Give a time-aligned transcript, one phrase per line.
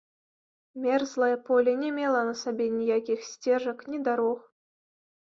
[0.83, 4.39] Мерзлае поле не мела на сабе ніякіх сцежак ні дарог.